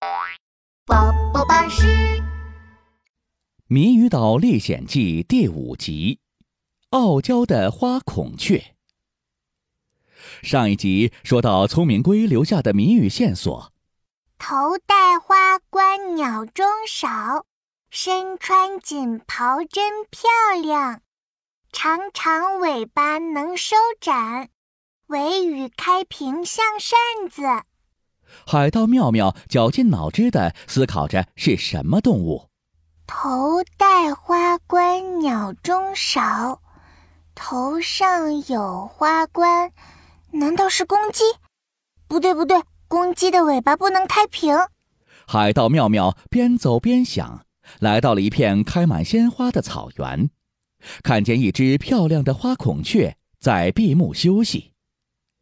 [0.00, 1.86] 宝宝巴士
[3.66, 6.20] 《谜语岛历险记》第五集：
[6.88, 8.74] 傲娇的花孔雀。
[10.42, 13.74] 上一集说到，聪明龟留下的谜语线索：
[14.38, 17.44] 头戴花冠鸟中少，
[17.90, 20.30] 身穿锦袍真漂
[20.62, 21.02] 亮，
[21.72, 24.48] 长长尾巴能收展，
[25.08, 26.98] 尾羽开屏像扇
[27.28, 27.42] 子。
[28.46, 32.48] 海盗妙妙绞尽脑汁的思考着是什么动物。
[33.06, 36.60] 头戴花冠鸟中少，
[37.34, 39.72] 头上有花冠，
[40.30, 41.24] 难道是公鸡？
[42.06, 44.56] 不对不对，公鸡的尾巴不能开屏。
[45.26, 47.44] 海盗妙妙边走边想，
[47.78, 50.30] 来到了一片开满鲜花的草原，
[51.02, 54.72] 看见一只漂亮的花孔雀在闭目休息。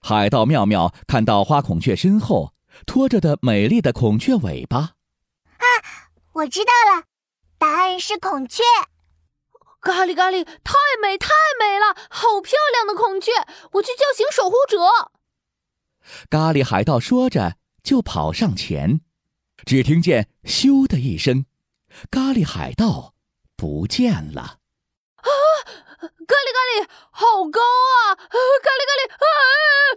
[0.00, 2.52] 海盗妙妙看到花孔雀身后。
[2.84, 5.64] 拖着的美丽的孔雀尾巴，啊！
[6.34, 7.04] 我知道了，
[7.58, 8.62] 答案是孔雀。
[9.80, 13.30] 咖喱咖喱，太美太美了，好漂亮的孔雀！
[13.72, 14.78] 我去叫醒守护者。
[16.28, 19.00] 咖喱海盗说着就跑上前，
[19.64, 21.46] 只听见“咻”的一声，
[22.10, 23.14] 咖喱海盗
[23.56, 24.58] 不见了。
[25.16, 25.30] 啊！
[26.00, 28.14] 咖喱咖喱，好高啊！
[28.16, 29.24] 咖喱咖喱，啊！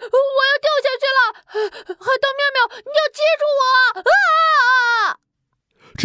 [0.06, 1.20] 我要掉下去了！
[2.00, 3.62] 海盗妙妙，你要接住我！
[4.06, 5.20] 啊！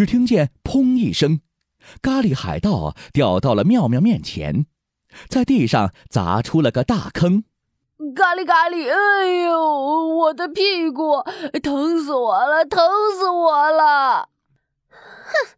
[0.04, 1.40] 只听见“砰”一声，
[2.02, 4.66] 咖喱海盗掉到了妙妙面前，
[5.30, 7.44] 在地上砸出了个大坑。
[8.14, 9.58] 咖喱咖喱，哎呦，
[10.08, 11.22] 我的屁股，
[11.62, 14.28] 疼死我了，疼死我了！
[14.90, 15.56] 哼，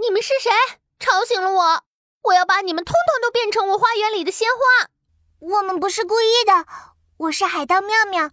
[0.00, 0.52] 你们是谁？
[1.00, 1.82] 吵醒了我！
[2.22, 4.88] 我要把你们通通都变成我花园里的鲜花！
[5.40, 6.64] 我们不是故意的，
[7.16, 8.30] 我是海盗妙妙，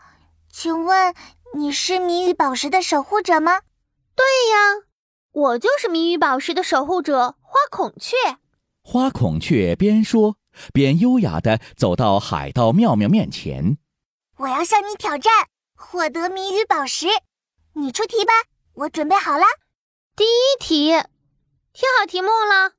[0.51, 1.15] 请问
[1.55, 3.61] 你是谜语宝石的守护者吗？
[4.15, 4.85] 对呀，
[5.31, 8.15] 我就是谜语宝石的守护者花孔雀。
[8.83, 10.35] 花孔雀边说
[10.73, 13.77] 边优雅的走到海盗妙妙面前，
[14.37, 17.07] 我要向你挑战，获得谜语宝石。
[17.73, 18.33] 你出题吧，
[18.73, 19.45] 我准备好了。
[20.15, 20.89] 第一题，
[21.71, 22.73] 听好题目了。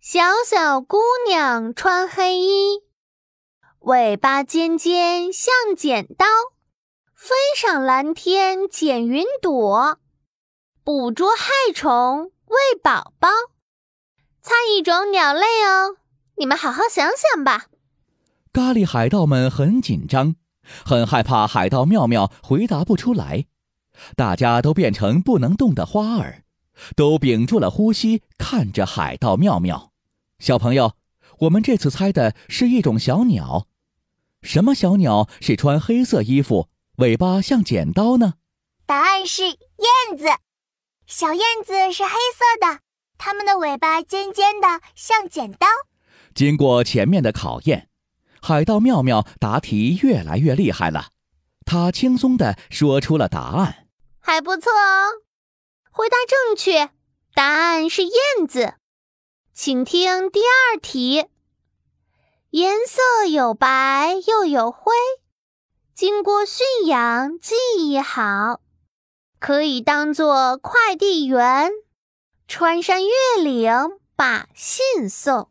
[0.00, 0.98] 小小姑
[1.28, 2.82] 娘穿黑衣，
[3.80, 6.26] 尾巴尖尖像剪刀，
[7.14, 9.98] 飞上蓝天捡云朵，
[10.86, 13.28] 捕捉害虫喂宝宝。
[14.40, 15.96] 猜一种鸟类哦，
[16.36, 17.66] 你们好好想想吧。
[18.52, 20.36] 咖喱海盗们很紧张，
[20.84, 23.46] 很害怕海盗妙妙回答不出来，
[24.14, 26.44] 大家都变成不能动的花儿，
[26.94, 29.90] 都屏住了呼吸，看着海盗妙妙。
[30.38, 30.92] 小朋友，
[31.40, 33.66] 我们这次猜的是一种小鸟，
[34.40, 36.68] 什么小鸟是穿黑色衣服，
[36.98, 38.34] 尾巴像剪刀呢？
[38.86, 40.26] 答案是燕子，
[41.06, 42.80] 小燕子是黑色的，
[43.16, 45.66] 它们的尾巴尖尖的，像剪刀。
[46.34, 47.88] 经过前面的考验，
[48.42, 51.10] 海盗妙妙答题越来越厉害了，
[51.64, 53.86] 他轻松地说出了答案，
[54.20, 55.22] 还不错哦。
[55.90, 56.90] 回答正确，
[57.34, 58.74] 答案是燕子。
[59.54, 61.26] 请听第二题，
[62.50, 64.92] 颜色有白又有灰，
[65.94, 68.60] 经过驯养记忆好，
[69.38, 71.70] 可以当做快递员，
[72.48, 73.72] 穿山越岭
[74.16, 75.50] 把信送。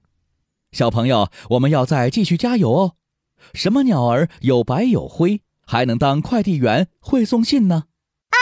[0.72, 2.96] 小朋友，我们要再继续加油哦！
[3.53, 7.85] 什么鸟儿有白有灰，还能当快递员，会送信呢？
[8.29, 8.38] 啊，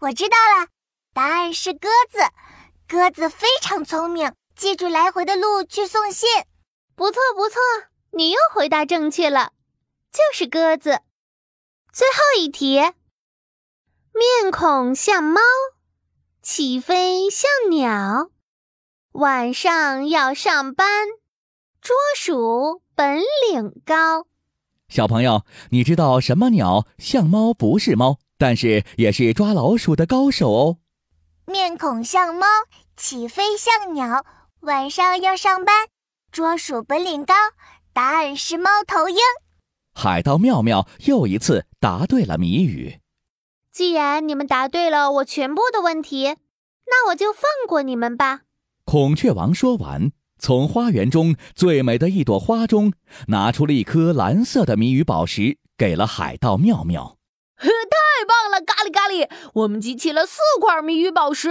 [0.00, 0.68] 我知道了，
[1.12, 2.18] 答案是鸽子。
[2.86, 4.32] 鸽子非常聪明。
[4.54, 6.28] 记住来回的路去送信，
[6.94, 7.58] 不错不错，
[8.12, 9.50] 你又回答正确了，
[10.12, 11.00] 就是鸽子。
[11.92, 12.80] 最后一题，
[14.14, 15.40] 面孔像猫，
[16.40, 18.30] 起飞像鸟，
[19.10, 20.86] 晚上要上班，
[21.80, 24.28] 捉鼠本领高。
[24.88, 30.78] 小朋友，你知道什么鸟像猫不是猫，但是也是抓老鼠的高手哦？
[31.46, 32.46] 面孔像猫，
[32.96, 34.24] 起飞像鸟。
[34.60, 35.88] 晚上要上班，
[36.30, 37.34] 捉鼠本领高，
[37.92, 39.16] 答案是猫头鹰。
[39.92, 43.00] 海盗妙妙又一次答对了谜语。
[43.74, 46.36] 既然你们答对了我全部的问题，
[46.86, 48.42] 那我就放过你们吧。
[48.84, 52.92] 孔雀王说完，从花园中最美的一朵花中
[53.26, 57.18] 拿出了一颗蓝色的谜语宝石，给了海盗妙妙。
[57.58, 59.28] 太棒了，咖喱咖喱！
[59.54, 61.50] 我们集齐了四块谜语宝石。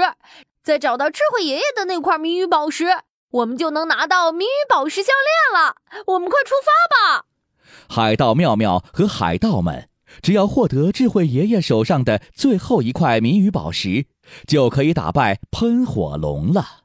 [0.63, 2.85] 再找到智慧爷爷的那块谜语宝石，
[3.31, 5.13] 我们就能拿到谜语宝石项
[5.51, 5.75] 链了。
[6.07, 7.25] 我们快出发吧！
[7.89, 9.89] 海盗妙妙和海盗们
[10.21, 14.05] 只要获得智慧爷爷手上的最后一块谜语宝石，
[14.45, 16.82] 就可以打败喷火龙了。